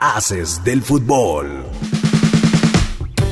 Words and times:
Haces 0.00 0.62
del 0.62 0.80
fútbol. 0.80 1.64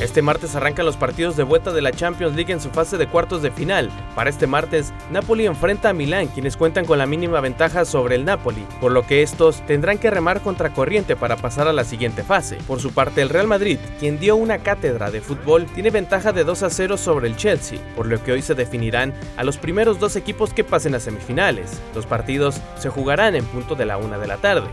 Este 0.01 0.21
martes 0.21 0.53
arrancan 0.53 0.85
los 0.85 0.97
partidos 0.97 1.37
de 1.37 1.43
vuelta 1.43 1.71
de 1.71 1.81
la 1.81 1.93
Champions 1.93 2.35
League 2.35 2.51
en 2.51 2.59
su 2.59 2.71
fase 2.71 2.97
de 2.97 3.07
cuartos 3.07 3.41
de 3.41 3.51
final. 3.51 3.89
Para 4.15 4.29
este 4.29 4.47
martes, 4.47 4.91
Napoli 5.09 5.45
enfrenta 5.45 5.87
a 5.87 5.93
Milán, 5.93 6.27
quienes 6.27 6.57
cuentan 6.57 6.83
con 6.83 6.97
la 6.97 7.05
mínima 7.05 7.39
ventaja 7.39 7.85
sobre 7.85 8.15
el 8.15 8.25
Napoli, 8.25 8.65
por 8.81 8.91
lo 8.91 9.07
que 9.07 9.23
estos 9.23 9.65
tendrán 9.65 9.97
que 9.97 10.11
remar 10.11 10.41
contra 10.41 10.73
corriente 10.73 11.15
para 11.15 11.37
pasar 11.37 11.69
a 11.69 11.73
la 11.73 11.85
siguiente 11.85 12.21
fase. 12.21 12.57
Por 12.67 12.81
su 12.81 12.91
parte, 12.91 13.21
el 13.21 13.29
Real 13.29 13.47
Madrid, 13.47 13.79
quien 13.97 14.19
dio 14.19 14.35
una 14.35 14.57
cátedra 14.57 15.09
de 15.09 15.21
fútbol, 15.21 15.67
tiene 15.67 15.89
ventaja 15.89 16.33
de 16.33 16.43
2 16.43 16.63
a 16.63 16.69
0 16.69 16.97
sobre 16.97 17.29
el 17.29 17.37
Chelsea, 17.37 17.79
por 17.95 18.07
lo 18.07 18.21
que 18.21 18.33
hoy 18.33 18.41
se 18.41 18.55
definirán 18.55 19.13
a 19.37 19.45
los 19.45 19.57
primeros 19.57 20.01
dos 20.01 20.17
equipos 20.17 20.53
que 20.53 20.65
pasen 20.65 20.95
a 20.95 20.99
semifinales. 20.99 21.79
Los 21.95 22.05
partidos 22.05 22.59
se 22.77 22.89
jugarán 22.89 23.37
en 23.37 23.45
punto 23.45 23.75
de 23.75 23.85
la 23.85 23.95
una 23.95 24.17
de 24.17 24.27
la 24.27 24.35
tarde. 24.35 24.67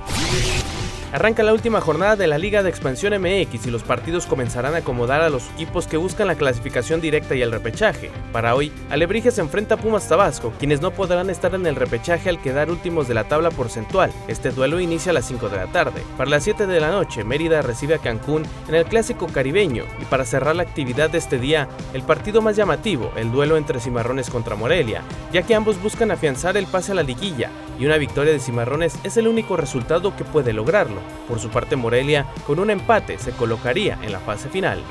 Arranca 1.14 1.44
la 1.44 1.52
última 1.52 1.80
jornada 1.80 2.16
de 2.16 2.26
la 2.26 2.38
Liga 2.38 2.64
de 2.64 2.70
Expansión 2.70 3.12
MX 3.22 3.68
y 3.68 3.70
los 3.70 3.84
partidos 3.84 4.26
comenzarán 4.26 4.74
a 4.74 4.78
acomodar 4.78 5.20
a 5.20 5.28
los 5.28 5.48
equipos 5.50 5.86
que 5.86 5.96
buscan 5.96 6.26
la 6.26 6.34
clasificación 6.34 7.00
directa 7.00 7.36
y 7.36 7.42
el 7.42 7.52
repechaje. 7.52 8.10
Para 8.32 8.56
hoy, 8.56 8.72
Alebrije 8.90 9.30
se 9.30 9.40
enfrenta 9.40 9.76
a 9.76 9.78
Pumas 9.78 10.08
Tabasco, 10.08 10.52
quienes 10.58 10.80
no 10.80 10.90
podrán 10.90 11.30
estar 11.30 11.54
en 11.54 11.68
el 11.68 11.76
repechaje 11.76 12.28
al 12.28 12.42
quedar 12.42 12.68
últimos 12.68 13.06
de 13.06 13.14
la 13.14 13.28
tabla 13.28 13.52
porcentual. 13.52 14.10
Este 14.26 14.50
duelo 14.50 14.80
inicia 14.80 15.10
a 15.10 15.12
las 15.12 15.26
5 15.26 15.50
de 15.50 15.56
la 15.56 15.66
tarde. 15.68 16.02
Para 16.16 16.30
las 16.30 16.42
7 16.42 16.66
de 16.66 16.80
la 16.80 16.90
noche, 16.90 17.22
Mérida 17.22 17.62
recibe 17.62 17.94
a 17.94 17.98
Cancún 17.98 18.42
en 18.66 18.74
el 18.74 18.84
clásico 18.84 19.28
caribeño 19.28 19.84
y 20.02 20.06
para 20.06 20.24
cerrar 20.24 20.56
la 20.56 20.64
actividad 20.64 21.10
de 21.10 21.18
este 21.18 21.38
día, 21.38 21.68
el 21.92 22.02
partido 22.02 22.42
más 22.42 22.56
llamativo, 22.56 23.12
el 23.14 23.30
duelo 23.30 23.56
entre 23.56 23.78
Cimarrones 23.78 24.30
contra 24.30 24.56
Morelia, 24.56 25.04
ya 25.32 25.42
que 25.42 25.54
ambos 25.54 25.80
buscan 25.80 26.10
afianzar 26.10 26.56
el 26.56 26.66
pase 26.66 26.90
a 26.90 26.96
la 26.96 27.04
liguilla 27.04 27.50
y 27.78 27.86
una 27.86 27.98
victoria 27.98 28.32
de 28.32 28.40
Cimarrones 28.40 28.98
es 29.04 29.16
el 29.16 29.28
único 29.28 29.56
resultado 29.56 30.16
que 30.16 30.24
puede 30.24 30.52
lograrlo. 30.52 31.03
Por 31.28 31.40
su 31.40 31.48
parte 31.48 31.76
Morelia, 31.76 32.26
con 32.46 32.58
un 32.58 32.70
empate, 32.70 33.18
se 33.18 33.32
colocaría 33.32 33.98
en 34.02 34.12
la 34.12 34.20
fase 34.20 34.48
final. 34.48 34.82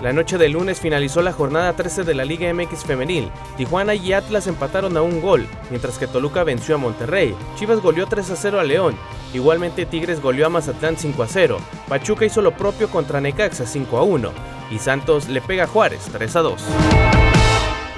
La 0.00 0.14
noche 0.14 0.38
del 0.38 0.52
lunes 0.52 0.80
finalizó 0.80 1.20
la 1.20 1.32
jornada 1.32 1.74
13 1.74 2.04
de 2.04 2.14
la 2.14 2.24
Liga 2.24 2.50
MX 2.54 2.84
femenil. 2.84 3.30
Tijuana 3.58 3.94
y 3.94 4.14
Atlas 4.14 4.46
empataron 4.46 4.96
a 4.96 5.02
un 5.02 5.20
gol, 5.20 5.46
mientras 5.68 5.98
que 5.98 6.06
Toluca 6.06 6.42
venció 6.42 6.76
a 6.76 6.78
Monterrey. 6.78 7.34
Chivas 7.56 7.82
goleó 7.82 8.06
3 8.06 8.30
a 8.30 8.36
0 8.36 8.60
a 8.60 8.64
León. 8.64 8.96
Igualmente 9.34 9.84
Tigres 9.84 10.22
goleó 10.22 10.46
a 10.46 10.48
Mazatlán 10.48 10.96
5 10.96 11.22
a 11.22 11.28
0. 11.28 11.58
Pachuca 11.86 12.24
hizo 12.24 12.40
lo 12.40 12.52
propio 12.52 12.88
contra 12.88 13.20
Necaxa 13.20 13.66
5 13.66 13.98
a 13.98 14.02
1. 14.02 14.32
Y 14.70 14.78
Santos 14.78 15.28
le 15.28 15.42
pega 15.42 15.64
a 15.64 15.66
Juárez 15.66 16.08
3 16.10 16.36
a 16.36 16.40
2. 16.40 16.62